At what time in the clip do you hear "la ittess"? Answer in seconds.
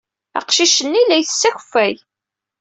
1.05-1.43